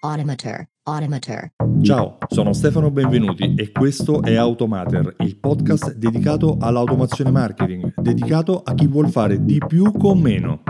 [0.00, 1.50] Automator, Automator.
[1.82, 8.74] Ciao, sono Stefano Benvenuti e questo è Automater, il podcast dedicato all'automazione marketing, dedicato a
[8.74, 10.62] chi vuol fare di più con meno.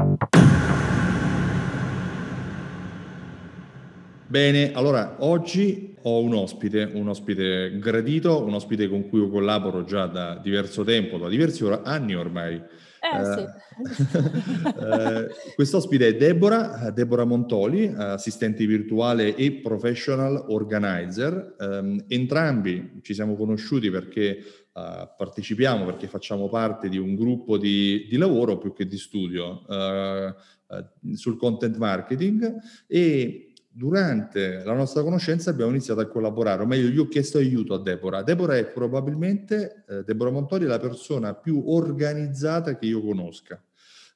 [4.28, 9.84] Bene, allora oggi ho un ospite, un ospite gradito, un ospite con cui io collaboro
[9.84, 12.58] già da diverso tempo, da diversi anni ormai.
[13.00, 14.68] Eh, sì.
[14.80, 21.56] eh, quest'ospite è Deborah, Deborah Montoli, assistente virtuale e professional organizer.
[21.58, 24.42] Eh, entrambi ci siamo conosciuti perché
[24.78, 29.64] uh, partecipiamo, perché facciamo parte di un gruppo di, di lavoro più che di studio
[29.66, 32.54] uh, uh, sul content marketing
[32.86, 33.47] e
[33.78, 37.80] durante la nostra conoscenza abbiamo iniziato a collaborare, o meglio, io ho chiesto aiuto a
[37.80, 38.24] Deborah.
[38.24, 43.62] Deborah è probabilmente, eh, Deborah Montori, la persona più organizzata che io conosca.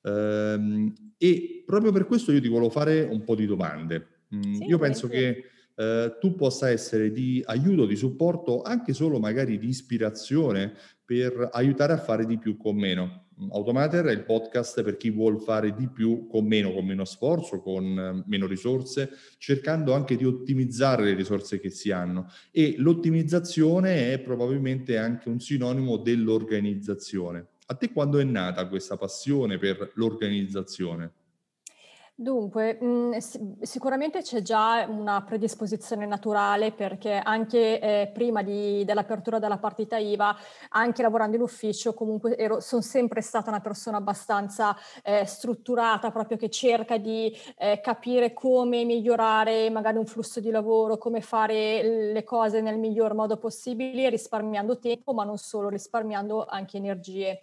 [0.03, 4.09] Ehm, e proprio per questo io ti volevo fare un po' di domande.
[4.35, 5.45] Mm, sì, io penso che
[5.77, 10.73] eh, tu possa essere di aiuto, di supporto, anche solo magari di ispirazione
[11.21, 13.27] per aiutare a fare di più con meno.
[13.51, 17.61] Automater è il podcast per chi vuole fare di più con meno, con meno sforzo,
[17.61, 22.31] con eh, meno risorse, cercando anche di ottimizzare le risorse che si hanno.
[22.51, 27.47] E l'ottimizzazione è probabilmente anche un sinonimo dell'organizzazione.
[27.67, 31.13] A te quando è nata questa passione per l'organizzazione?
[32.15, 33.17] Dunque, mh,
[33.63, 40.37] sicuramente c'è già una predisposizione naturale perché anche eh, prima di, dell'apertura della partita IVA,
[40.69, 46.49] anche lavorando in ufficio, comunque sono sempre stata una persona abbastanza eh, strutturata, proprio che
[46.51, 52.61] cerca di eh, capire come migliorare magari un flusso di lavoro, come fare le cose
[52.61, 57.41] nel miglior modo possibile, risparmiando tempo, ma non solo, risparmiando anche energie.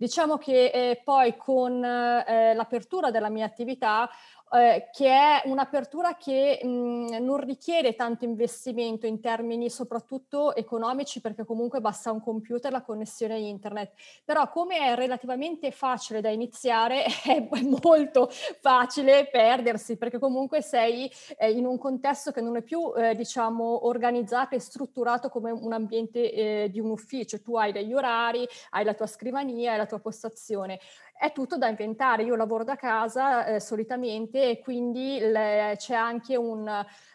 [0.00, 4.08] Diciamo che eh, poi con eh, l'apertura della mia attività
[4.52, 11.44] eh, che è un'apertura che mh, non richiede tanto investimento in termini soprattutto economici perché
[11.44, 13.92] comunque basta un computer la connessione internet.
[14.24, 17.46] Però come è relativamente facile da iniziare è
[17.82, 18.28] molto
[18.60, 23.86] facile perdersi perché comunque sei eh, in un contesto che non è più eh, diciamo
[23.86, 27.40] organizzato e strutturato come un ambiente eh, di un ufficio.
[27.40, 30.80] Tu hai degli orari, hai la tua scrivania, hai la tua postazione
[31.20, 32.22] è tutto da inventare.
[32.22, 36.66] Io lavoro da casa eh, solitamente e quindi le, c'è anche un,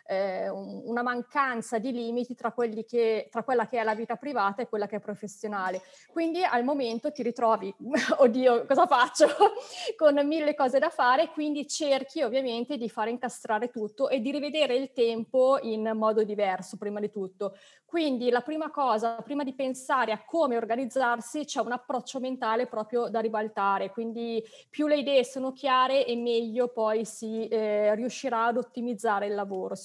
[0.08, 2.54] eh, una mancanza di limiti tra,
[2.88, 5.82] che, tra, quella che è la vita privata e quella che è professionale.
[6.12, 7.74] Quindi al momento ti ritrovi,
[8.18, 9.28] oddio, cosa faccio?
[9.98, 14.76] Con mille cose da fare, quindi cerchi ovviamente di fare incastrare tutto e di rivedere
[14.76, 17.56] il tempo in modo diverso, prima di tutto.
[17.96, 23.08] Quindi la prima cosa, prima di pensare a come organizzarsi, c'è un approccio mentale proprio
[23.08, 28.58] da ribaltare, quindi più le idee sono chiare e meglio poi si eh, riuscirà ad
[28.58, 29.76] ottimizzare il lavoro.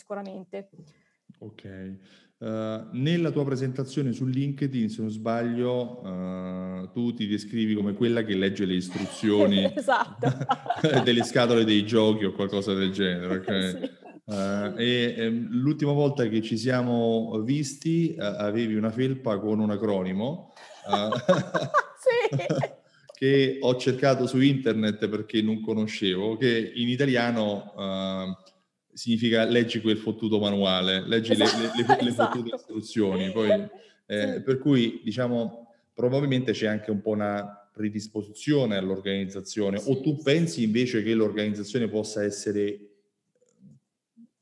[1.39, 1.99] Ok.
[2.39, 8.23] Uh, nella tua presentazione su LinkedIn, se non sbaglio, uh, tu ti descrivi come quella
[8.25, 10.33] che legge le istruzioni esatto.
[11.05, 13.37] delle scatole dei giochi o qualcosa del genere.
[13.37, 13.71] Okay?
[13.79, 13.91] sì.
[14.25, 19.71] Uh, e um, l'ultima volta che ci siamo visti uh, avevi una felpa con un
[19.71, 20.53] acronimo
[20.87, 21.11] uh,
[23.13, 28.39] che ho cercato su internet perché non conoscevo, che in italiano
[28.93, 32.39] significa leggi quel fottuto manuale, leggi esatto, le, le, le, le esatto.
[32.39, 33.31] fottute istruzioni.
[33.33, 33.51] Poi,
[34.07, 34.43] eh, sì.
[34.43, 40.23] Per cui diciamo probabilmente c'è anche un po' una predisposizione all'organizzazione sì, o tu sì.
[40.23, 42.89] pensi invece che l'organizzazione possa essere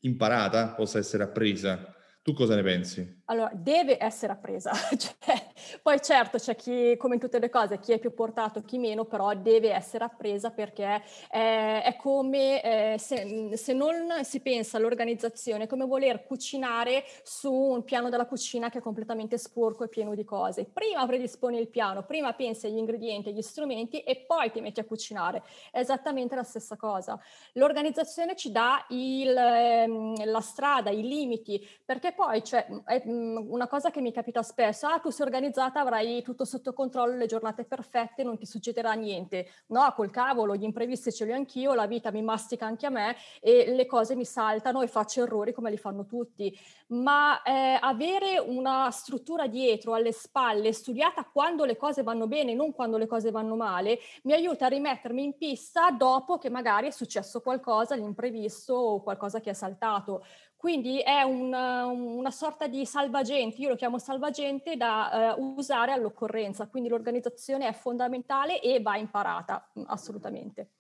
[0.00, 1.94] imparata, possa essere appresa.
[2.22, 3.18] Tu cosa ne pensi?
[3.31, 4.72] Allora, deve essere appresa.
[4.97, 5.47] cioè,
[5.83, 9.05] poi certo c'è chi, come in tutte le cose, chi è più portato, chi meno,
[9.05, 12.62] però deve essere appresa perché è, è come
[12.94, 18.71] eh, se, se, non si pensa all'organizzazione, come voler cucinare su un piano della cucina
[18.71, 20.65] che è completamente sporco e pieno di cose.
[20.65, 24.84] Prima predisponi il piano, prima pensi agli ingredienti, agli strumenti e poi ti metti a
[24.84, 25.43] cucinare.
[25.71, 27.21] È esattamente la stessa cosa.
[27.53, 33.91] L'organizzazione ci dà il, ehm, la strada, i limiti, perché poi cioè, è, una cosa
[33.91, 38.22] che mi capita spesso, ah tu sei organizzata, avrai tutto sotto controllo, le giornate perfette,
[38.22, 39.48] non ti succederà niente.
[39.68, 42.91] No, col cavolo, gli imprevisti ce li ho anch'io, la vita mi mastica anche a
[42.91, 46.56] me e le cose mi saltano e faccio errori come li fanno tutti.
[46.88, 52.72] Ma eh, avere una struttura dietro, alle spalle, studiata quando le cose vanno bene, non
[52.72, 56.91] quando le cose vanno male, mi aiuta a rimettermi in pista dopo che magari è
[56.91, 60.24] successo qualcosa, l'imprevisto o qualcosa che è saltato.
[60.59, 66.66] Quindi è una, una sorta di salvagente, io lo chiamo salvagente da uh, usare all'occorrenza,
[66.66, 70.71] quindi l'organizzazione è fondamentale e va imparata mm, assolutamente.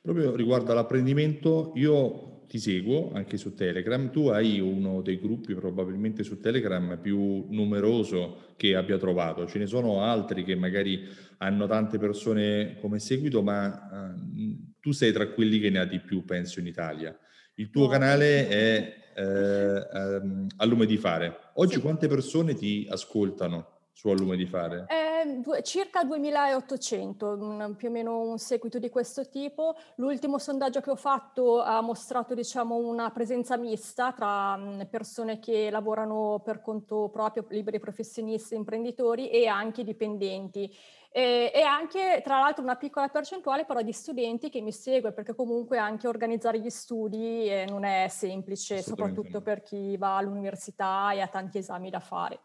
[0.00, 6.22] Proprio riguardo all'apprendimento, io ti seguo anche su Telegram, tu hai uno dei gruppi probabilmente
[6.22, 11.98] su Telegram più numeroso che abbia trovato, ce ne sono altri che magari hanno tante
[11.98, 16.60] persone come seguito, ma uh, tu sei tra quelli che ne ha di più, penso,
[16.60, 17.14] in Italia.
[17.56, 21.50] Il tuo canale è eh, um, a lume di fare.
[21.54, 21.80] Oggi sì.
[21.80, 23.76] quante persone ti ascoltano?
[23.98, 24.86] su Lume di Fare?
[24.86, 29.74] Eh, due, circa 2800, un, più o meno un seguito di questo tipo.
[29.96, 34.56] L'ultimo sondaggio che ho fatto ha mostrato diciamo, una presenza mista tra
[34.88, 40.72] persone che lavorano per conto proprio, liberi professionisti, imprenditori e anche dipendenti.
[41.10, 45.34] E, e, anche tra l'altro una piccola percentuale però di studenti che mi segue perché
[45.34, 51.20] comunque anche organizzare gli studi eh, non è semplice, soprattutto per chi va all'università e
[51.20, 52.40] ha tanti esami da fare.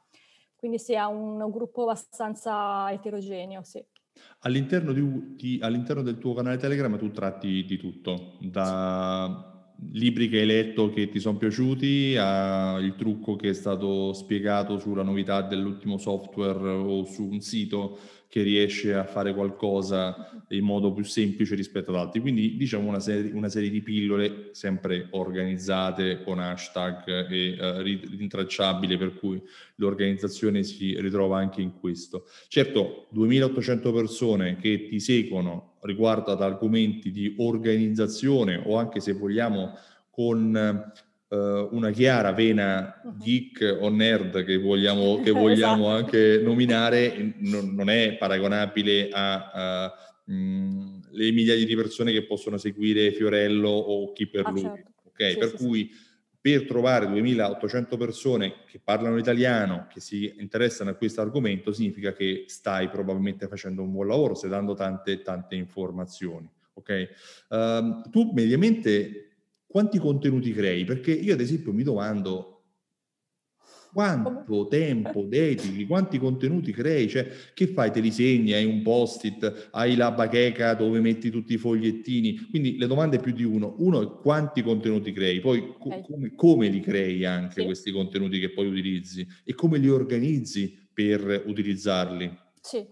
[0.56, 3.84] Quindi si ha un, un gruppo abbastanza eterogeneo, sì.
[4.40, 9.54] All'interno, di, di, all'interno, del tuo canale Telegram tu tratti di tutto, da
[9.92, 15.04] libri che hai letto che ti sono piaciuti al trucco che è stato spiegato sulla
[15.04, 17.98] novità dell'ultimo software o su un sito
[18.34, 22.20] che riesce a fare qualcosa in modo più semplice rispetto ad altri.
[22.20, 28.98] Quindi diciamo una serie, una serie di pillole sempre organizzate con hashtag e uh, rintracciabili
[28.98, 29.40] per cui
[29.76, 32.26] l'organizzazione si ritrova anche in questo.
[32.48, 39.78] Certo, 2800 persone che ti seguono riguardo ad argomenti di organizzazione o anche se vogliamo
[40.10, 40.92] con
[41.36, 45.98] una chiara vena geek o nerd che vogliamo, che vogliamo esatto.
[45.98, 49.94] anche nominare, non, non, è paragonabile a, a
[50.26, 54.62] mh, le migliaia di persone che possono seguire Fiorello o chi per ah, lui.
[54.62, 54.92] Certo.
[55.08, 55.32] Okay?
[55.34, 56.00] Sì, per sì, cui sì.
[56.40, 62.46] per trovare 2800 persone che parlano italiano, che si interessano a questo argomento, significa che
[62.48, 66.50] stai probabilmente facendo un buon lavoro, stai dando tante, tante informazioni.
[66.76, 67.08] Okay?
[67.50, 69.33] Uh, tu mediamente
[69.74, 70.86] quanti contenuti crei?
[70.86, 72.62] Perché io ad esempio mi domando
[73.92, 77.90] quanto tempo dedichi, quanti contenuti crei, cioè che fai?
[77.90, 82.78] Te li segni, hai un post-it, hai la bacheca dove metti tutti i fogliettini, quindi
[82.78, 83.74] le domande più di uno.
[83.80, 87.66] Uno è quanti contenuti crei, poi co- come, come, li crei anche sì.
[87.66, 92.32] questi contenuti che poi utilizzi e come li organizzi per utilizzarli.
[92.62, 92.86] Sì.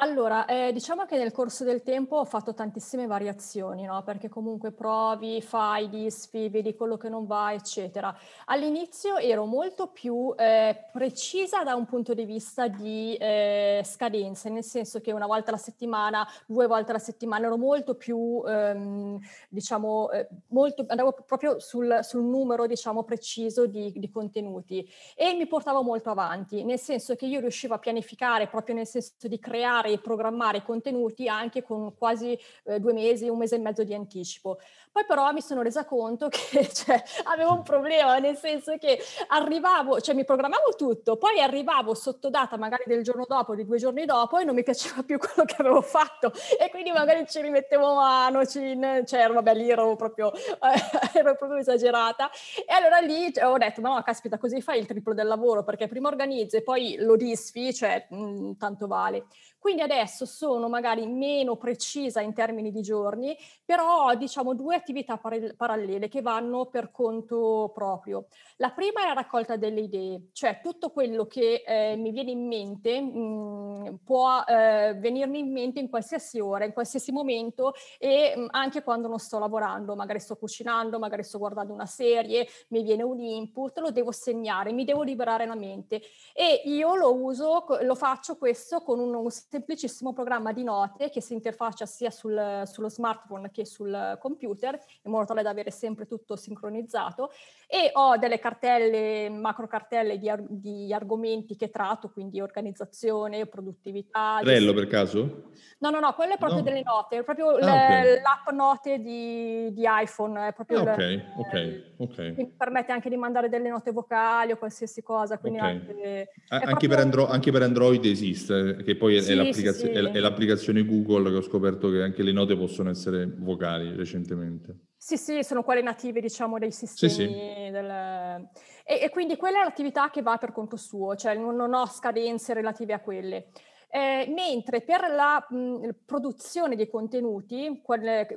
[0.00, 4.00] Allora, eh, diciamo che nel corso del tempo ho fatto tantissime variazioni, no?
[4.04, 8.16] Perché comunque provi, fai, disfi, vedi quello che non va, eccetera.
[8.44, 14.62] All'inizio ero molto più eh, precisa da un punto di vista di eh, scadenze, nel
[14.62, 19.18] senso che una volta alla settimana, due volte alla settimana ero molto più, ehm,
[19.48, 25.48] diciamo, eh, molto, andavo proprio sul, sul numero, diciamo, preciso di, di contenuti e mi
[25.48, 29.86] portavo molto avanti, nel senso che io riuscivo a pianificare proprio nel senso di creare
[29.92, 34.58] e programmare contenuti anche con quasi eh, due mesi, un mese e mezzo di anticipo.
[34.90, 38.98] Poi però mi sono resa conto che cioè, avevo un problema, nel senso che
[39.28, 43.78] arrivavo, cioè mi programmavo tutto, poi arrivavo sotto data magari del giorno dopo, di due
[43.78, 47.40] giorni dopo e non mi piaceva più quello che avevo fatto e quindi magari ci
[47.40, 50.40] rimettevo mano, ci, cioè vabbè lì ero proprio, eh,
[51.18, 52.30] ero proprio esagerata
[52.66, 55.62] e allora lì cioè, ho detto ma no caspita così fai il triplo del lavoro
[55.62, 59.26] perché prima organizzi e poi lo disfi, cioè mh, mm, tanto vale.
[59.58, 65.16] Quindi adesso sono magari meno precisa in termini di giorni, però ho diciamo due attività
[65.18, 68.26] par- parallele che vanno per conto proprio.
[68.56, 72.46] La prima è la raccolta delle idee, cioè tutto quello che eh, mi viene in
[72.46, 78.34] mente mh, mm, può eh, venirmi in mente in qualsiasi ora, in qualsiasi momento e
[78.36, 82.46] mh, mm, anche quando non sto lavorando, magari sto cucinando, magari sto guardando una serie,
[82.68, 86.00] mi viene un input, lo devo segnare, mi devo liberare la mente
[86.32, 89.14] e io lo uso, lo faccio questo con un,
[89.50, 95.10] semplicissimo programma di note che si interfaccia sia sul, sullo smartphone che sul computer, in
[95.10, 97.30] modo tale da avere sempre tutto sincronizzato
[97.66, 104.38] e ho delle cartelle, macro cartelle di, di argomenti che tratto, quindi organizzazione, produttività.
[104.42, 105.52] Trello per caso?
[105.78, 106.64] No, no, no, quelle è proprio no.
[106.64, 108.20] delle note, è proprio ah, le, okay.
[108.20, 112.18] l'app note di, di, iPhone, è proprio ah, ok, ok, ok.
[112.36, 115.70] Mi permette anche di mandare delle note vocali o qualsiasi cosa, quindi okay.
[115.70, 116.88] anche, anche, proprio...
[116.88, 121.30] per Andro- anche, per Android esiste, che poi sì, è, l'applicazio- sì, è l'applicazione Google
[121.30, 124.76] che ho scoperto che anche le note possono essere vocali recentemente.
[124.96, 127.12] Sì, sì, sono quelle native, diciamo, dei sistemi.
[127.12, 127.70] Sì, sì.
[127.70, 128.48] Del...
[128.84, 131.86] E, e, quindi quella è l'attività che va per conto suo, cioè non, non ho
[131.86, 133.46] scadenze relative a quelle.
[133.90, 137.82] Eh, mentre per la mh, produzione dei contenuti,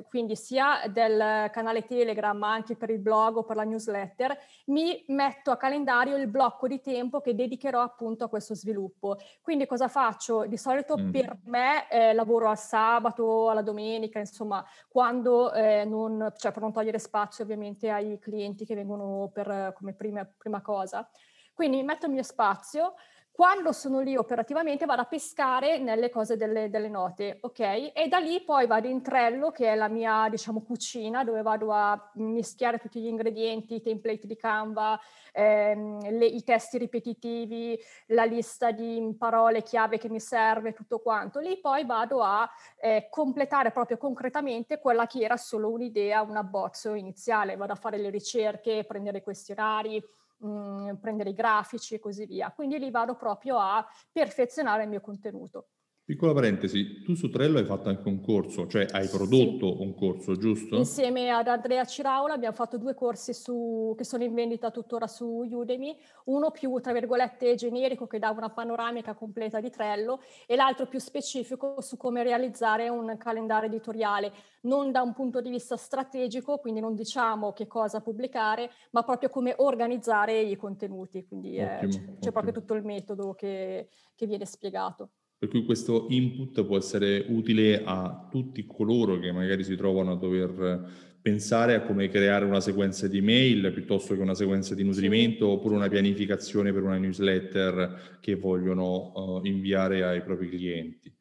[0.08, 4.34] quindi sia del canale Telegram ma anche per il blog o per la newsletter,
[4.66, 9.18] mi metto a calendario il blocco di tempo che dedicherò appunto a questo sviluppo.
[9.42, 10.46] Quindi cosa faccio?
[10.46, 11.10] Di solito mm.
[11.10, 16.72] per me eh, lavoro al sabato, alla domenica, insomma, quando eh, non, cioè per non
[16.72, 21.06] togliere spazio ovviamente ai clienti che vengono per, come prima, prima cosa.
[21.54, 22.94] Quindi mi metto il mio spazio,
[23.32, 27.92] quando sono lì operativamente vado a pescare nelle cose delle, delle, note, ok?
[27.94, 31.72] E da lì poi vado in Trello, che è la mia, diciamo, cucina, dove vado
[31.72, 35.00] a mischiare tutti gli ingredienti, i template di Canva,
[35.32, 41.40] ehm, le, i testi ripetitivi, la lista di parole chiave che mi serve, tutto quanto.
[41.40, 42.46] Lì poi vado a
[42.78, 47.56] eh, completare proprio concretamente quella che era solo un'idea, un abbozzo iniziale.
[47.56, 50.04] Vado a fare le ricerche, prendere i questionari,
[50.42, 52.52] mh, mhmm, prendere i grafici e così via.
[52.52, 55.68] Quindi lì vado proprio a perfezionare il mio contenuto.
[56.04, 59.82] Piccola parentesi, tu su Trello hai fatto anche un corso, cioè hai prodotto sì.
[59.82, 60.74] un corso, giusto?
[60.74, 65.46] Insieme ad Andrea Ciraula abbiamo fatto due corsi su, che sono in vendita tuttora su
[65.48, 70.86] Udemy, uno più, tra virgolette, generico che dà una panoramica completa di Trello e l'altro
[70.86, 74.32] più specifico su come realizzare un calendario editoriale,
[74.62, 79.28] non da un punto di vista strategico, quindi non diciamo che cosa pubblicare, ma proprio
[79.28, 84.26] come organizzare i contenuti, quindi ottimo, eh, c'è, c'è, proprio tutto il metodo che, che
[84.26, 85.10] viene spiegato.
[85.42, 90.16] Per cui questo input può essere utile a tutti coloro che magari si trovano a
[90.16, 95.48] dover pensare a come creare una sequenza di mail piuttosto che una sequenza di nutrimento
[95.48, 101.12] oppure una pianificazione per una newsletter che vogliono uh, inviare ai propri clienti.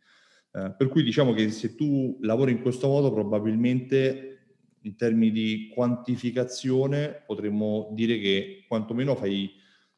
[0.51, 5.71] Uh, per cui diciamo che se tu lavori in questo modo probabilmente in termini di
[5.73, 9.49] quantificazione potremmo dire che quantomeno fai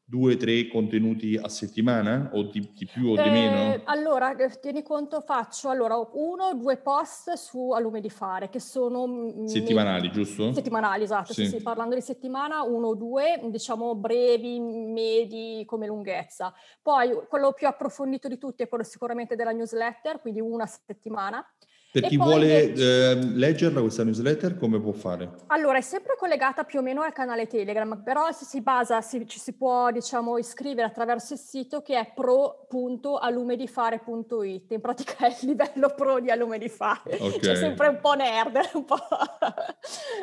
[0.05, 3.81] due, tre contenuti a settimana o di, di più o di eh, meno?
[3.85, 8.49] Allora, eh, tieni conto, faccio allora uno o due post su a lume di fare
[8.49, 9.07] che sono...
[9.07, 10.53] Mm, settimanali, me- giusto?
[10.53, 11.45] Settimanali, esatto, sì.
[11.45, 11.63] Sì, sì.
[11.63, 16.53] parlando di settimana, uno o due, diciamo brevi, medi come lunghezza.
[16.81, 21.45] Poi quello più approfondito di tutti è quello sicuramente della newsletter, quindi una settimana.
[21.93, 23.11] Per chi vuole invece...
[23.11, 25.29] eh, leggerla questa newsletter, come può fare?
[25.47, 29.27] Allora, è sempre collegata più o meno al canale Telegram, però si, si basa, si,
[29.27, 34.71] ci si può diciamo iscrivere attraverso il sito che è pro.alumedifare.it.
[34.71, 37.15] In pratica è il livello pro di Alume di Fare.
[37.19, 37.37] Okay.
[37.37, 38.97] C'è sempre un po' nerd, un po'...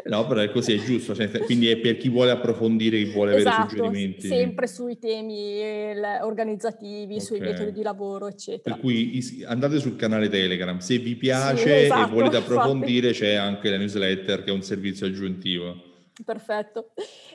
[0.07, 1.15] no, però è così, è giusto.
[1.15, 4.27] Cioè, quindi è per chi vuole approfondire, chi vuole esatto, avere suggerimenti.
[4.27, 5.63] sempre sui temi
[6.21, 7.25] organizzativi, okay.
[7.25, 8.75] sui metodi di lavoro, eccetera.
[8.75, 11.59] Per cui andate sul canale Telegram, se vi piace...
[11.59, 13.25] Sì piace esatto, e volete approfondire infatti.
[13.25, 15.89] c'è anche la newsletter che è un servizio aggiuntivo.
[16.25, 16.93] Perfetto.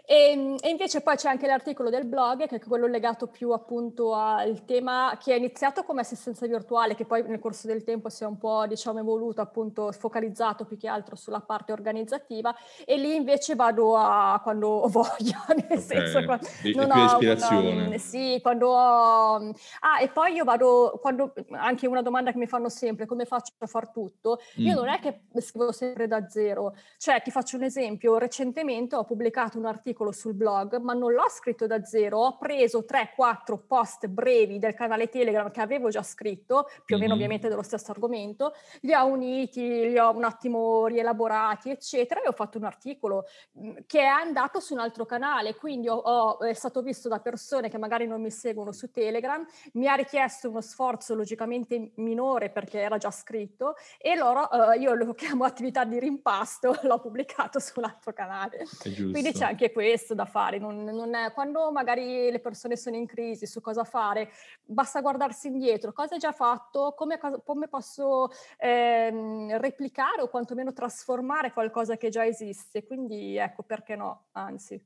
[0.07, 4.13] E, e, invece poi c'è anche l'articolo del blog, che è quello legato più appunto
[4.13, 8.23] al tema che è iniziato come assistenza virtuale, che poi nel corso del tempo si
[8.23, 13.15] è un po' diciamo evoluto, appunto focalizzato più che altro sulla parte organizzativa e lì
[13.15, 15.81] invece vado a quando ho voglia, nel okay.
[15.81, 17.87] senso quando e, non ho ispirazione.
[17.87, 19.35] Una, sì, quando ho...
[19.79, 23.53] Ah, e poi io vado, quando, anche una domanda che mi fanno sempre, come faccio
[23.57, 24.39] a far tutto?
[24.57, 24.75] Io mm.
[24.75, 29.57] non è che scrivo sempre da zero, cioè ti faccio un esempio, recentemente ho pubblicato
[29.57, 34.07] un articolo articolo sul blog, ma non l'ho scritto da zero, ho preso 3-4 post
[34.07, 37.13] brevi del canale Telegram che avevo già scritto, più o meno mm-hmm.
[37.13, 42.33] ovviamente dello stesso argomento, li ho uniti, li ho un attimo rielaborati, eccetera, e ho
[42.33, 43.25] fatto un articolo
[43.57, 47.19] mm, che è andato su un altro canale, quindi ho, ho, è stato visto da
[47.19, 52.49] persone che magari non mi seguono su Telegram, mi ha richiesto uno sforzo logicamente minore
[52.49, 57.59] perché era già scritto e loro, uh, io lo chiamo attività di rimpasto, l'ho pubblicato
[57.59, 58.65] su un altro canale.
[58.81, 62.95] Quindi c'è anche questo questo da fare, non, non è, quando magari le persone sono
[62.95, 64.31] in crisi su cosa fare,
[64.63, 71.53] basta guardarsi indietro, cosa hai già fatto, come, come posso ehm, replicare o quantomeno trasformare
[71.53, 74.83] qualcosa che già esiste, quindi ecco perché no, anzi.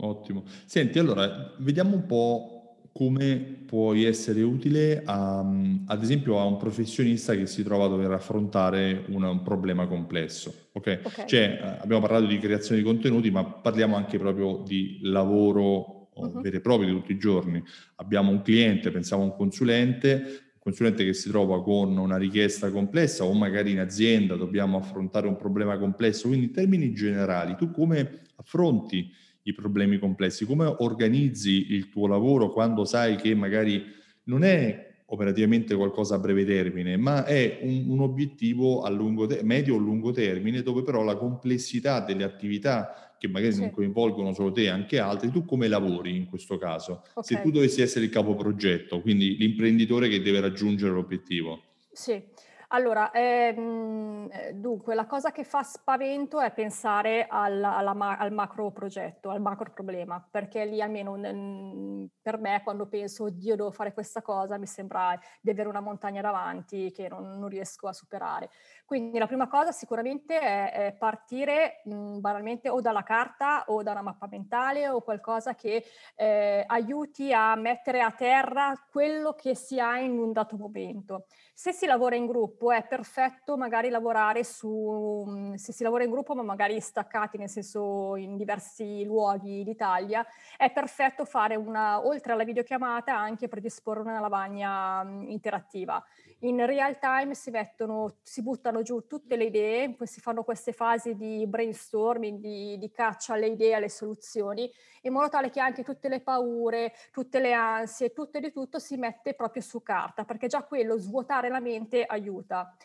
[0.00, 0.44] Ottimo.
[0.64, 2.57] Senti, allora, vediamo un po'
[2.98, 5.38] come puoi essere utile a,
[5.86, 10.70] ad esempio a un professionista che si trova a dover affrontare una, un problema complesso.
[10.72, 10.98] Okay?
[11.04, 11.28] okay.
[11.28, 16.40] Cioè, eh, abbiamo parlato di creazione di contenuti, ma parliamo anche proprio di lavoro uh-huh.
[16.40, 17.62] vero e proprio di tutti i giorni.
[17.94, 20.14] Abbiamo un cliente, pensiamo a un consulente,
[20.54, 25.28] un consulente che si trova con una richiesta complessa o magari in azienda dobbiamo affrontare
[25.28, 26.26] un problema complesso.
[26.26, 29.08] Quindi in termini generali, tu come affronti
[29.48, 33.82] i problemi complessi, come organizzi il tuo lavoro quando sai che magari
[34.24, 39.42] non è operativamente qualcosa a breve termine, ma è un, un obiettivo a lungo te-
[39.42, 43.60] medio o lungo termine dove però la complessità delle attività che magari sì.
[43.60, 47.02] non coinvolgono solo te, anche altri, tu come lavori in questo caso?
[47.14, 47.22] Okay.
[47.24, 51.62] Se tu dovessi essere il capoprogetto, quindi l'imprenditore che deve raggiungere l'obiettivo.
[51.90, 52.22] Sì,
[52.70, 58.70] allora, ehm, eh, dunque, la cosa che fa spavento è pensare al, alla, al macro
[58.72, 63.94] progetto, al macro problema, perché lì almeno n- per me quando penso, oddio, devo fare
[63.94, 68.50] questa cosa, mi sembra di avere una montagna davanti che non, non riesco a superare.
[68.84, 73.92] Quindi la prima cosa sicuramente è, è partire mh, banalmente o dalla carta o da
[73.92, 75.84] una mappa mentale o qualcosa che
[76.16, 81.26] eh, aiuti a mettere a terra quello che si ha in un dato momento.
[81.54, 82.26] Se si lavora in
[82.58, 87.48] gruppo è perfetto magari lavorare su, se si lavora in gruppo ma magari staccati nel
[87.48, 94.18] senso in diversi luoghi d'Italia, è perfetto fare una, oltre alla videochiamata anche predisporre una
[94.18, 96.04] lavagna interattiva
[96.40, 101.16] in real time si mettono, si buttano giù tutte le idee, si fanno queste fasi
[101.16, 104.70] di brainstorming, di, di caccia alle idee, alle soluzioni,
[105.02, 108.78] in modo tale che anche tutte le paure, tutte le ansie, tutto e di tutto
[108.78, 112.76] si mette proprio su carta, perché già quello svuotare la mente aiuta.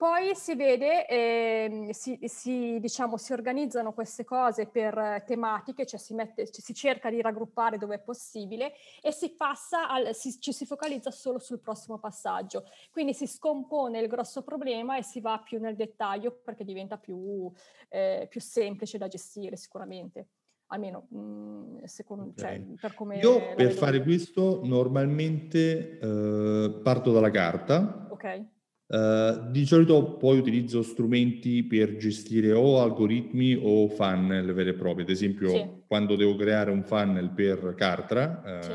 [0.00, 6.14] Poi si vede, eh, si, si, diciamo, si, organizzano queste cose per tematiche, cioè si,
[6.14, 10.64] mette, si, cerca di raggruppare dove è possibile e si passa al, si, ci si
[10.64, 12.64] focalizza solo sul prossimo passaggio.
[12.90, 17.52] Quindi si scompone il grosso problema e si va più nel dettaglio perché diventa più,
[17.90, 20.28] eh, più semplice da gestire sicuramente
[20.72, 22.56] almeno mh, mm, secondo okay.
[22.56, 28.59] cioè, per come io per fare questo normalmente eh, parto dalla carta ok
[28.90, 35.02] Uh, di solito poi utilizzo strumenti per gestire o algoritmi o funnel veri e propri.
[35.02, 35.64] Ad esempio, sì.
[35.86, 38.72] quando devo creare un funnel per Cartra, uh, sì.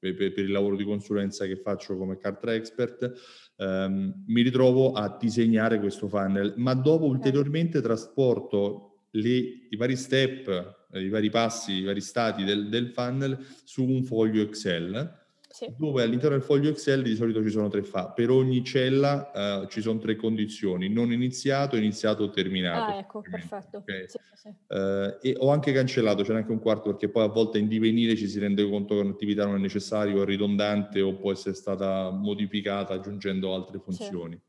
[0.00, 3.12] per, per, il lavoro di consulenza che faccio come Cartra Expert,
[3.58, 10.88] um, mi ritrovo a disegnare questo funnel, ma dopo ulteriormente trasporto le, i vari step,
[10.94, 15.20] i vari passi, i vari stati del, del funnel su un foglio Excel
[15.52, 15.72] sì.
[15.76, 18.08] dove all'interno del foglio Excel di solito ci sono tre fa.
[18.08, 22.92] Per ogni cella uh, ci sono tre condizioni, non iniziato, iniziato o terminato.
[22.92, 23.78] Ah, ecco, perfetto.
[23.78, 24.08] Okay.
[24.08, 24.48] Sì, sì.
[24.48, 28.16] Uh, e ho anche cancellato, c'è anche un quarto, perché poi a volte in divenire
[28.16, 31.54] ci si rende conto che un'attività non è necessaria o è ridondante o può essere
[31.54, 34.40] stata modificata aggiungendo altre funzioni.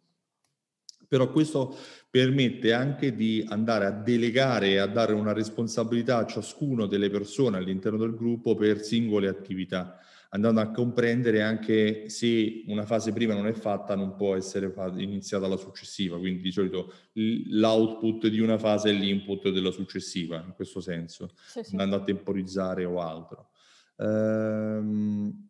[1.05, 1.75] Però questo
[2.10, 7.57] permette anche di andare a delegare e a dare una responsabilità a ciascuno delle persone
[7.57, 10.00] all'interno del gruppo per singole attività
[10.33, 15.47] andando a comprendere anche se una fase prima non è fatta, non può essere iniziata
[15.47, 16.17] la successiva.
[16.17, 21.63] Quindi di solito l'output di una fase è l'input della successiva, in questo senso, sì,
[21.63, 21.71] sì.
[21.71, 23.49] andando a temporizzare o altro.
[23.97, 25.49] Ehm,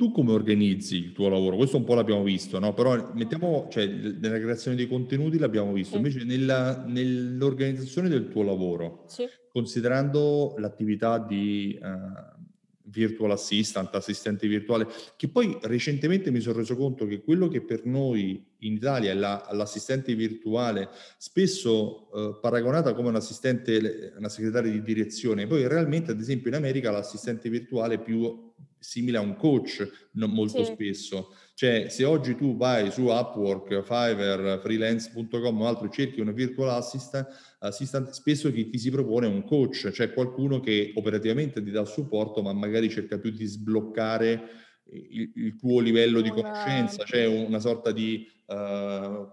[0.00, 1.56] tu come organizzi il tuo lavoro?
[1.56, 2.72] Questo un po' l'abbiamo visto, no?
[2.72, 9.04] Però mettiamo, cioè, nella creazione dei contenuti l'abbiamo visto, invece nella, nell'organizzazione del tuo lavoro,
[9.08, 9.28] sì.
[9.52, 12.40] considerando l'attività di uh,
[12.84, 14.86] virtual assistant, assistente virtuale,
[15.16, 19.14] che poi recentemente mi sono reso conto che quello che per noi in Italia è
[19.14, 26.12] la, l'assistente virtuale, spesso uh, paragonata come un assistente, una segretaria di direzione, poi realmente
[26.12, 28.48] ad esempio in America l'assistente virtuale è più
[28.80, 30.72] simile a un coach molto sì.
[30.72, 31.34] spesso.
[31.54, 37.28] Cioè, se oggi tu vai su Upwork, Fiverr, freelance.com o altro, cerchi una virtual assistant,
[37.58, 41.84] assistant, spesso chi ti si propone è un coach, cioè qualcuno che operativamente ti dà
[41.84, 44.42] supporto, ma magari cerca più di sbloccare
[44.92, 49.30] il, il tuo livello di conoscenza, cioè una sorta di uh,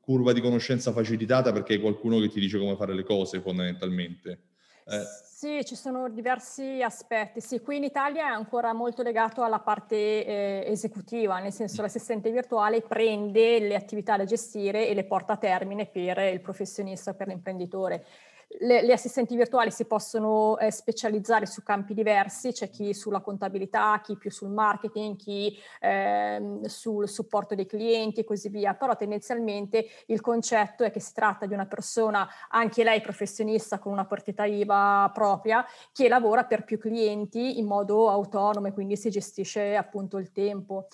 [0.00, 4.45] curva di conoscenza facilitata perché è qualcuno che ti dice come fare le cose fondamentalmente.
[4.88, 7.40] Eh, sì, ci sono diversi aspetti.
[7.40, 12.30] Sì, qui in Italia è ancora molto legato alla parte eh, esecutiva, nel senso l'assistente
[12.30, 17.26] virtuale prende le attività da gestire e le porta a termine per il professionista, per
[17.26, 18.04] l'imprenditore.
[18.48, 24.00] Le, le, assistenti virtuali si possono eh, specializzare su campi diversi, c'è chi sulla contabilità,
[24.02, 29.86] chi più sul marketing, chi eh, sul supporto dei clienti e così via, però tendenzialmente
[30.06, 34.44] il concetto è che si tratta di una persona, anche lei professionista con una partita
[34.44, 40.18] IVA propria, che lavora per più clienti in modo autonomo e quindi si gestisce appunto
[40.18, 40.86] il tempo.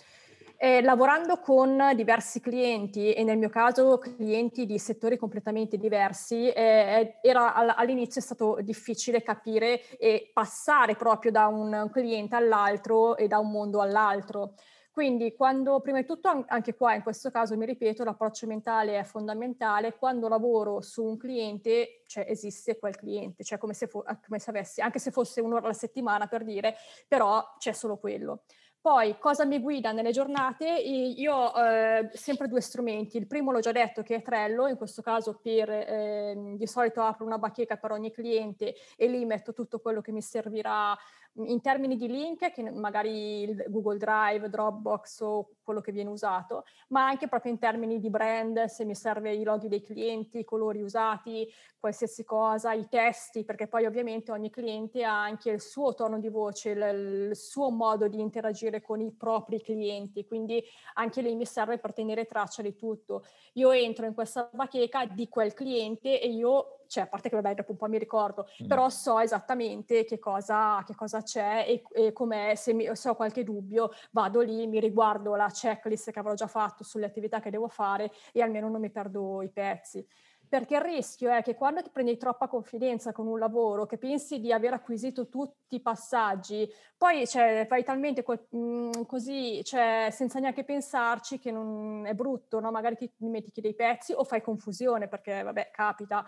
[0.64, 7.18] Eh, lavorando con diversi clienti e nel mio caso clienti di settori completamente diversi, eh,
[7.20, 13.40] era, all'inizio è stato difficile capire e passare proprio da un cliente all'altro e da
[13.40, 14.54] un mondo all'altro.
[14.92, 19.02] Quindi quando, prima di tutto, anche qua in questo caso mi ripeto, l'approccio mentale è
[19.02, 19.96] fondamentale.
[19.96, 24.50] Quando lavoro su un cliente, cioè esiste quel cliente, cioè come se, fo- come se
[24.50, 26.76] avessi, anche se fosse un'ora alla settimana per dire,
[27.08, 28.42] però c'è solo quello.
[28.82, 30.66] Poi, cosa mi guida nelle giornate?
[30.66, 33.16] Io ho eh, sempre due strumenti.
[33.16, 37.00] Il primo l'ho già detto che è Trello, in questo caso per, eh, di solito
[37.00, 40.98] apro una bacheca per ogni cliente e lì metto tutto quello che mi servirà
[41.36, 47.06] in termini di link, che magari Google Drive, Dropbox o quello che viene usato, ma
[47.06, 50.82] anche proprio in termini di brand, se mi serve i loghi dei clienti, i colori
[50.82, 56.18] usati, qualsiasi cosa, i testi, perché poi ovviamente ogni cliente ha anche il suo tono
[56.18, 60.62] di voce, il, il suo modo di interagire con i propri clienti, quindi
[60.94, 63.24] anche lì mi serve per tenere traccia di tutto.
[63.54, 67.54] Io entro in questa bacheca di quel cliente e io cioè a parte che vabbè
[67.54, 68.66] dopo un po' mi ricordo, mm.
[68.66, 73.14] però so esattamente che cosa, che cosa c'è e, e com'è, se, mi, se ho
[73.14, 77.50] qualche dubbio vado lì, mi riguardo la checklist che avrò già fatto sulle attività che
[77.50, 80.06] devo fare e almeno non mi perdo i pezzi
[80.52, 84.38] perché il rischio è che quando ti prendi troppa confidenza con un lavoro, che pensi
[84.38, 90.08] di aver acquisito tutti i passaggi, poi cioè, fai talmente co- mh, mm, così, cioè,
[90.12, 92.70] senza neanche pensarci, che non è brutto, no?
[92.70, 96.22] magari ti dimentichi dei pezzi o fai confusione, perché vabbè, capita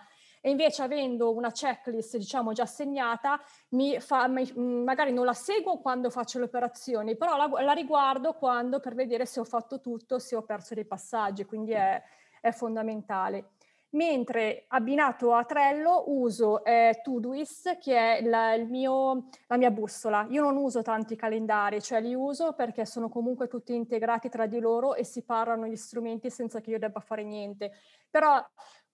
[0.45, 6.11] e invece avendo una checklist diciamo già segnata mi fa, magari non la seguo quando
[6.11, 10.35] faccio le operazioni però la, la, riguardo quando per vedere se ho fatto tutto se
[10.35, 11.99] ho perso dei passaggi quindi è,
[12.41, 13.53] è fondamentale
[13.95, 20.27] mentre abbinato a Trello uso eh, Todoist che è la, mio, la, mia bussola.
[20.31, 24.59] Io non uso tanti calendari, cioè li uso perché sono comunque tutti integrati tra di
[24.59, 27.71] loro e si parlano gli strumenti senza che io debba fare niente.
[28.09, 28.37] Però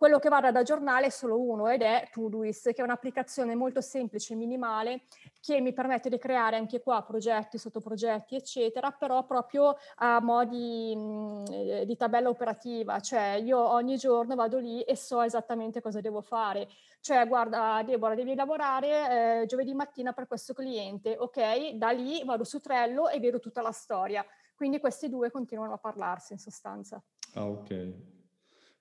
[0.01, 3.81] quello che vado ad aggiornare è solo uno ed è Todoist, che è un'applicazione molto
[3.81, 5.01] semplice e minimale
[5.39, 11.43] che mi permette di creare anche qua progetti, sottoprogetti, eccetera, però proprio a modi mh,
[11.51, 16.21] eh, di tabella operativa, cioè io ogni giorno vado lì e so esattamente cosa devo
[16.21, 16.67] fare.
[16.99, 21.73] Cioè, guarda, Deborah, devi lavorare eh, giovedì mattina per questo cliente, ok?
[21.73, 24.25] Da lì vado su Trello e vedo tutta la storia.
[24.55, 26.99] Quindi questi due continuano a parlarsi in sostanza.
[27.35, 27.93] Ah, ok.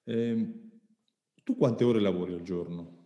[0.04, 0.78] Eh,
[1.50, 2.98] tu quante ore lavori al giorno?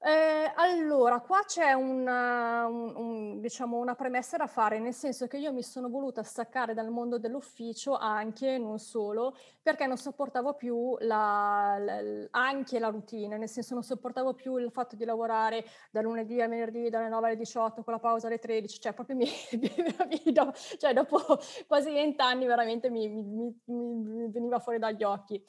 [0.00, 5.38] Eh, allora, qua c'è una, un, un, diciamo una premessa da fare, nel senso che
[5.38, 10.96] io mi sono voluta staccare dal mondo dell'ufficio anche, non solo, perché non sopportavo più
[11.00, 16.00] la, la, anche la routine, nel senso non sopportavo più il fatto di lavorare da
[16.00, 19.26] lunedì a venerdì, dalle 9 alle 18, con la pausa alle 13, cioè proprio mi,
[20.78, 21.18] cioè, dopo
[21.66, 25.42] quasi vent'anni veramente mi, mi, mi veniva fuori dagli occhi.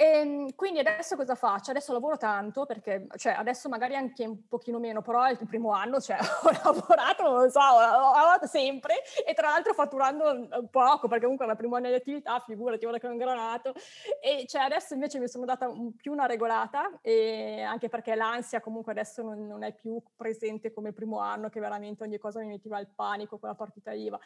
[0.00, 1.72] E ehm, quindi adesso cosa faccio?
[1.72, 5.72] Adesso lavoro tanto perché, cioè adesso magari anche un pochino meno, però è il primo
[5.72, 8.94] anno, cioè ho lavorato, non lo so, ho lavorato sempre
[9.26, 12.98] e tra l'altro fatturando poco perché comunque è il primo anno di attività, figurati, ora
[12.98, 13.74] che ho ingranato.
[14.22, 18.92] E cioè adesso invece mi sono data più una regolata e anche perché l'ansia comunque
[18.92, 22.46] adesso non, non è più presente come il primo anno che veramente ogni cosa mi
[22.46, 24.20] metteva il panico con la partita IVA.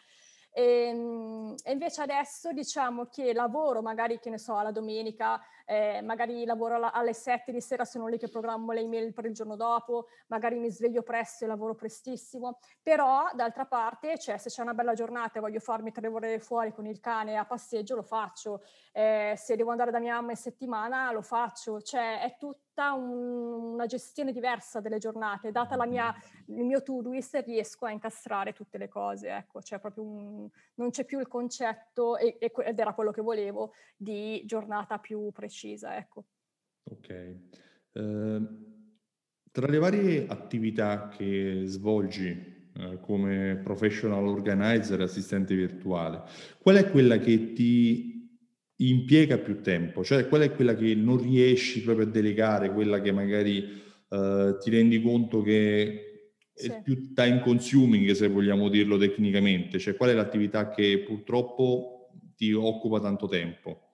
[0.53, 6.01] E, ehm, e, invece adesso diciamo che lavoro magari, che ne so, la domenica, eh,
[6.03, 9.33] magari lavoro alla, alle 7 di sera, sono lì che programmo le email per il
[9.33, 14.63] giorno dopo, magari mi sveglio presto e lavoro prestissimo, però d'altra parte, cioè, se c'è
[14.63, 18.03] una bella giornata e voglio farmi tre ore fuori con il cane a passeggio, lo
[18.03, 18.63] faccio,
[18.93, 22.95] eh, se devo andare da mia mamma in settimana, lo faccio, cioè è tutto tutta
[22.95, 26.15] un, una gestione diversa delle giornate, data mia,
[26.47, 31.05] il mio to-do-list riesco a incastrare tutte le cose, ecco, cioè proprio un, non c'è
[31.05, 36.25] più il concetto, e, ed era quello che volevo, di giornata più precisa, ecco.
[36.85, 37.37] Ok.
[37.93, 38.71] Uh,
[39.51, 46.23] tra le varie attività che svolgi uh, come professional organizer assistente virtuale,
[46.59, 48.12] qual è quella che ti
[48.89, 53.13] impiega più tempo, cioè quella è quella che non riesci proprio a delegare, quella che
[53.13, 56.81] magari uh, ti rendi conto che è sì.
[56.83, 63.01] più time consuming, se vogliamo dirlo tecnicamente, cioè qual è l'attività che purtroppo ti occupa
[63.01, 63.92] tanto tempo?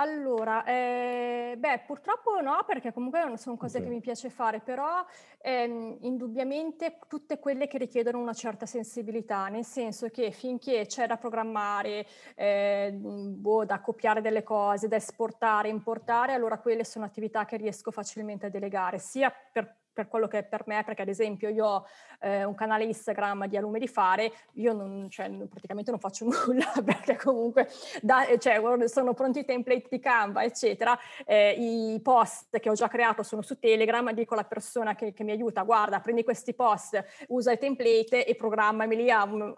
[0.00, 3.88] Allora, eh, beh, purtroppo no, perché comunque sono cose okay.
[3.88, 5.04] che mi piace fare, però
[5.42, 11.18] ehm, indubbiamente tutte quelle che richiedono una certa sensibilità, nel senso che finché c'è da
[11.18, 17.58] programmare, eh, boh, da copiare delle cose, da esportare, importare, allora quelle sono attività che
[17.58, 21.50] riesco facilmente a delegare, sia per per quello che è per me, perché ad esempio
[21.50, 21.86] io ho
[22.20, 26.72] eh, un canale Instagram di Alume di Fare, io non, cioè, praticamente non faccio nulla
[26.82, 27.68] perché comunque
[28.00, 32.88] da, cioè, sono pronti i template di Canva, eccetera, eh, i post che ho già
[32.88, 37.04] creato sono su Telegram, dico alla persona che, che mi aiuta, guarda, prendi questi post,
[37.28, 39.08] usa il template e programmameli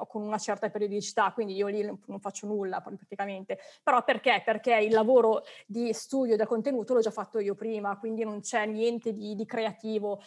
[0.09, 3.59] con una certa periodicità, quindi io lì non faccio nulla praticamente.
[3.83, 4.43] Però perché?
[4.45, 8.67] Perché il lavoro di studio del contenuto l'ho già fatto io prima, quindi non c'è
[8.67, 10.21] niente di, di creativo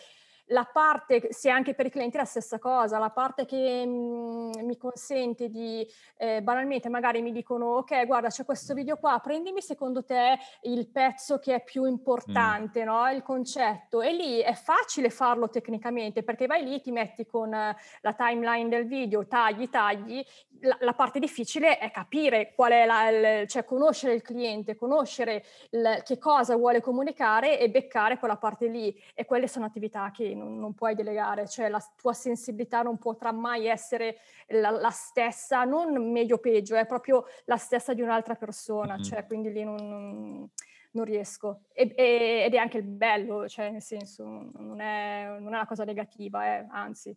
[0.49, 4.51] la parte, sia anche per i clienti la stessa cosa, la parte che mh, mm,
[4.65, 9.62] mi consente di, eh, banalmente magari mi dicono, ok, guarda c'è questo video qua, prendimi
[9.62, 12.86] secondo te il pezzo che è più importante, mm.
[12.86, 13.10] no?
[13.10, 18.13] il concetto, e lì è facile farlo tecnicamente, perché vai lì, ti metti con la
[18.13, 20.23] timeline del video, tagli, tagli,
[20.62, 25.43] la, la parte difficile è capire qual è la, il, cioè conoscere il cliente, conoscere
[25.71, 30.35] il, che cosa vuole comunicare e beccare quella parte lì, e quelle sono attività che
[30.36, 34.17] non, non, puoi delegare, cioè la tua sensibilità non potrà mai essere
[34.48, 39.04] la, la stessa, non meglio o peggio, è proprio la stessa di un'altra persona, mm-hmm.
[39.04, 40.50] cioè quindi lì non, non,
[40.91, 41.62] non riesco.
[41.74, 45.67] E, e, ed è anche il bello, cioè nel senso non è, non è una
[45.67, 47.15] cosa negativa, eh, anzi.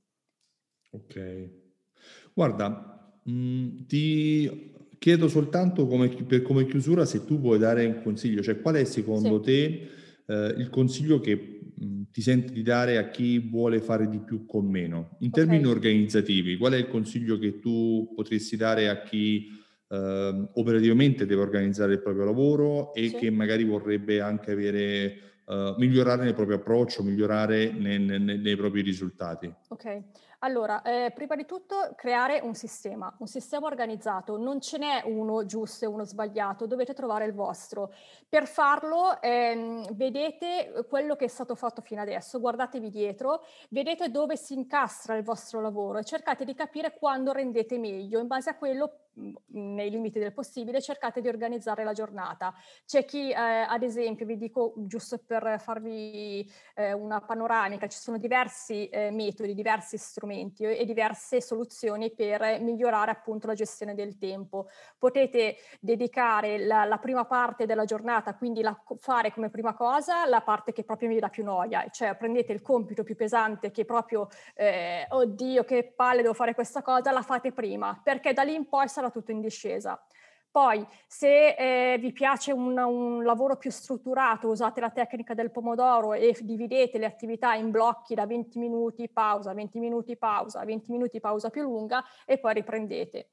[0.91, 1.51] Ok.
[2.33, 8.03] Guarda, mh, mm, ti chiedo soltanto come, per, come chiusura se tu vuoi dare un
[8.03, 9.45] consiglio, cioè qual è secondo sì.
[9.45, 9.89] te
[10.27, 11.61] eh, il consiglio che
[12.11, 15.16] ti senti di dare a chi vuole fare di più con meno.
[15.21, 15.73] In termini okay.
[15.73, 19.47] organizzativi, qual è il consiglio che tu potresti dare a chi
[19.88, 23.16] eh, operativamente deve organizzare il proprio lavoro e sì.
[23.16, 25.14] che magari vorrebbe anche avere,
[25.47, 29.53] uh, migliorare nel proprio approccio, migliorare nei, nei, nei propri risultati?
[29.68, 30.03] Ok.
[30.42, 35.44] Allora, eh, prima di tutto creare un sistema, un sistema organizzato, non ce n'è uno
[35.44, 37.92] giusto e uno sbagliato, dovete trovare il vostro.
[38.29, 44.37] Per farlo ehm, vedete quello che è stato fatto fino adesso, guardatevi dietro, vedete dove
[44.37, 48.20] si incastra il vostro lavoro e cercate di capire quando rendete meglio.
[48.20, 49.08] In base a quello
[49.47, 52.55] nei limiti del possibile, cercate di organizzare la giornata.
[52.85, 58.19] C'è chi, eh, ad esempio, vi dico giusto per farvi eh, una panoramica, ci sono
[58.19, 64.69] diversi eh, metodi, diversi strumenti e diverse soluzioni per migliorare appunto la gestione del tempo.
[64.99, 70.41] Potete dedicare la, la prima parte della giornata, quindi la, fare come prima cosa la
[70.41, 74.29] parte che proprio vi dà più noia, cioè prendete il compito più pesante che proprio,
[74.55, 78.69] eh, oddio che palle devo fare questa cosa, la fate prima, perché da lì in
[78.69, 80.01] poi sarà tutto in discesa.
[80.51, 86.14] Poi, se eh, vi piace un, un, lavoro più strutturato, usate la tecnica del pomodoro
[86.14, 91.21] e dividete le attività in blocchi da 20 minuti pausa, 20 minuti pausa, 20 minuti
[91.21, 93.29] pausa più lunga e poi riprendete.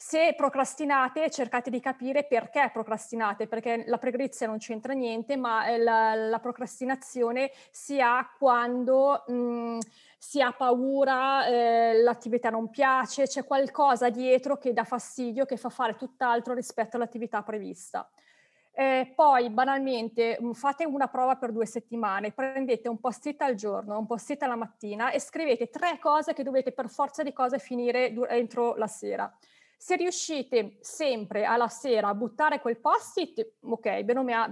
[0.00, 5.76] Se procrastinate, cercate di capire perché procrastinate, perché la pregrizia non c'entra niente, ma eh,
[5.76, 9.78] la, la procrastinazione si ha quando mh, mm,
[10.16, 15.68] si ha paura, eh, l'attività non piace, c'è qualcosa dietro che dà fastidio, che fa
[15.68, 18.08] fare tutt'altro rispetto all'attività prevista.
[18.70, 23.98] Eh, poi banalmente mm, fate una prova per due settimane, prendete un post-it al giorno,
[23.98, 28.14] un post-it alla mattina e scrivete tre cose che dovete per forza di cose finire
[28.28, 29.36] entro la sera.
[29.80, 34.04] Se riuscite sempre alla sera a buttare quel post-it, ok,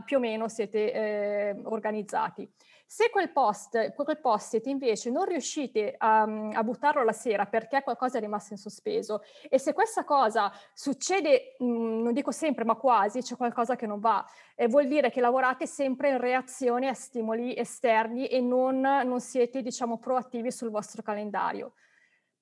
[0.05, 2.49] più o meno siete eh, organizzati.
[2.89, 8.19] Se quel, post, quel post-it invece non riuscite a, a, buttarlo la sera perché qualcosa
[8.19, 12.77] è rimasto in sospeso e se questa cosa succede, mh, mm, non dico sempre ma
[12.77, 16.95] quasi, c'è qualcosa che non va, eh, vuol dire che lavorate sempre in reazione a
[16.95, 21.73] stimoli esterni e non, non siete diciamo proattivi sul vostro calendario.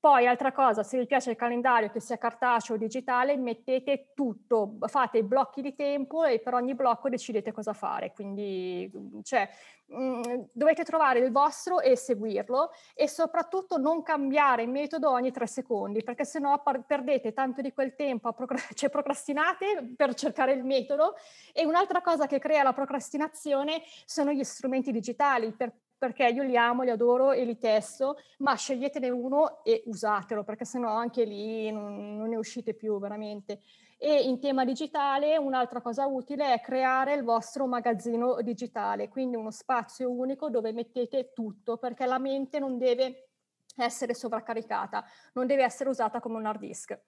[0.05, 4.77] Poi, altra cosa, se vi piace il calendario, che sia cartaceo o digitale, mettete tutto,
[4.83, 8.13] fate i blocchi di tempo e per ogni blocco decidete cosa fare.
[8.13, 8.91] Quindi,
[9.23, 9.49] cioè,
[9.87, 15.47] mh, mm, dovete trovare il vostro e seguirlo e soprattutto non cambiare metodo ogni tre
[15.47, 20.65] secondi, perché sennò par- perdete tanto di quel tempo, procra- cioè procrastinate per cercare il
[20.65, 21.15] metodo.
[21.51, 26.57] E un'altra cosa che crea la procrastinazione sono gli strumenti digitali, per perché io li
[26.57, 31.71] amo, li adoro e li testo, ma sceglietene uno e usatelo, perché sennò anche lì
[31.71, 33.61] non, non ne uscite più veramente.
[33.97, 39.51] E in tema digitale un'altra cosa utile è creare il vostro magazzino digitale, quindi uno
[39.51, 43.29] spazio unico dove mettete tutto, perché la mente non deve
[43.77, 46.99] essere sovraccaricata, non deve essere usata come un hard disk.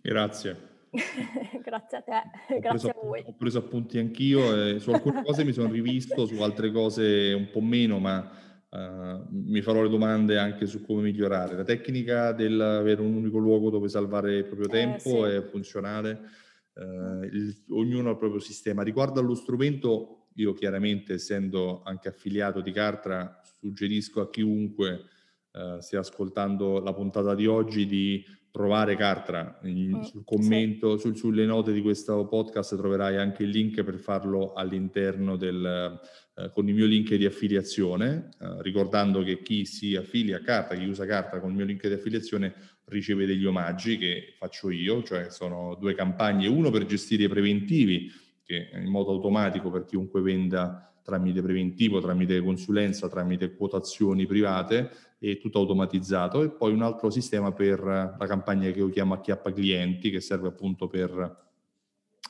[0.00, 0.75] Grazie.
[1.62, 3.22] grazie a te, ho grazie preso, a voi.
[3.26, 7.48] Ho preso appunti anch'io, e su alcune cose mi sono rivisto, su altre cose un
[7.50, 8.30] po' meno, ma
[8.68, 11.56] uh, mi farò le domande anche su come migliorare.
[11.56, 15.36] La tecnica dell'avere un unico luogo dove salvare il proprio eh, tempo eh, sì.
[15.36, 16.20] è funzionale,
[16.74, 18.82] uh, il, ognuno ha il proprio sistema.
[18.82, 25.04] Riguardo allo strumento, io chiaramente essendo anche affiliato di Cartra, suggerisco a chiunque
[25.52, 28.24] uh, stia ascoltando la puntata di oggi di
[28.56, 29.58] provare Cartra.
[29.64, 31.02] In, mm, sul commento, sì.
[31.02, 36.00] sul, sulle note di questo podcast troverai anche il link per farlo all'interno del,
[36.34, 40.74] eh, con il mio link di affiliazione, eh, ricordando che chi si affilia a Cartra,
[40.74, 42.54] chi usa Cartra con il mio link di affiliazione
[42.86, 48.10] riceve degli omaggi che faccio io, cioè sono due campagne, uno per gestire i preventivi,
[48.42, 54.90] che in modo automatico per chiunque venda tramite preventivo, tramite consulenza, tramite quotazioni private
[55.20, 56.42] e tutto automatizzato.
[56.42, 60.48] E poi un altro sistema per la campagna che io chiamo acchiappa clienti che serve
[60.48, 61.44] appunto per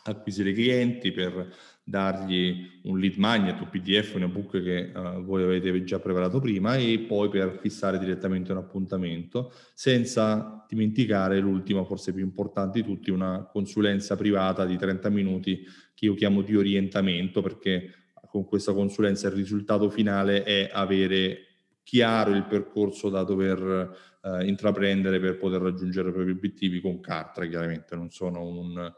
[0.04, 5.84] acquisire clienti, per dargli un lead magnet, un PDF, un ebook che uh, voi avete
[5.84, 12.24] già preparato prima e poi per fissare direttamente un appuntamento, senza dimenticare l'ultima, forse più
[12.24, 18.05] importante di tutti, una consulenza privata di 30 minuti che io chiamo di orientamento perché
[18.28, 21.38] con questa consulenza il risultato finale è avere
[21.82, 27.46] chiaro il percorso da dover uh, intraprendere per poter raggiungere i propri obiettivi con carta,
[27.46, 28.92] chiaramente non sono un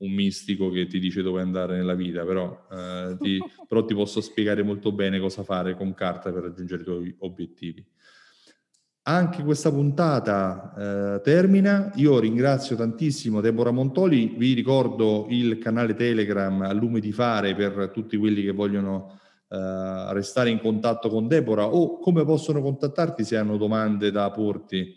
[0.00, 3.38] un mistico che ti dice dove andare nella vita, però, eh, ti,
[3.68, 7.84] però ti posso spiegare molto bene cosa fare con carta per raggiungere i tuoi obiettivi.
[9.02, 11.90] Anche questa puntata eh, termina.
[11.94, 14.34] Io ringrazio tantissimo Deborah Montoli.
[14.36, 20.12] Vi ricordo il canale Telegram a lume di fare per tutti quelli che vogliono eh,
[20.12, 24.94] restare in contatto con Deborah o come possono contattarti se hanno domande da porti.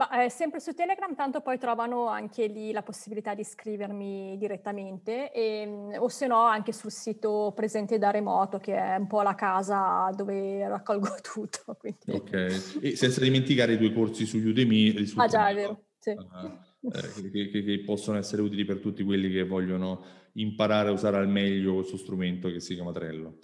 [0.00, 5.30] Bah, eh, sempre su Telegram, tanto poi trovano anche lì la possibilità di scrivermi direttamente
[5.30, 9.20] e, ehm, o se no anche sul sito Presente da Remoto che è un po'
[9.20, 11.76] la casa dove raccolgo tutto.
[11.78, 12.12] Quindi.
[12.12, 15.04] Ok, e senza dimenticare i due corsi su Udemy.
[15.04, 16.12] Su ah già, è vero, sì.
[16.12, 20.92] Uh, eh, che, che, che, possono essere utili per tutti quelli che vogliono imparare a
[20.92, 23.36] usare al meglio questo strumento che si chiama Trello.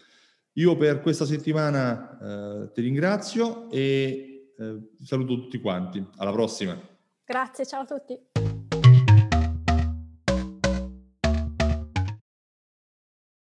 [0.53, 6.05] Io per questa settimana uh, ti ringrazio e eh, saluto tutti quanti.
[6.16, 6.79] Alla prossima.
[7.25, 8.26] Grazie, ciao a tutti.